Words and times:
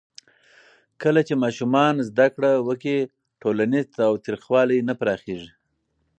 کله 1.01 1.21
چې 1.27 1.33
ماشومان 1.43 1.95
زده 2.09 2.27
کړه 2.35 2.51
وکړي، 2.67 2.97
ټولنیز 3.41 3.85
تاوتریخوالی 3.99 4.79
نه 4.87 4.93
پراخېږي. 4.99 5.51